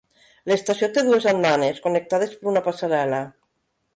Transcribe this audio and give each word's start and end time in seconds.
L'estació 0.51 0.87
té 0.93 1.03
dues 1.09 1.27
andanes, 1.33 1.83
connectades 1.85 2.35
per 2.39 2.51
una 2.55 2.63
passarel·la. 2.71 3.23